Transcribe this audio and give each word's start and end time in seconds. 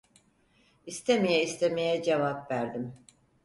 İstemeye 0.85 1.43
istemeye 1.43 2.03
cevap 2.03 2.51
verdim. 2.51 2.93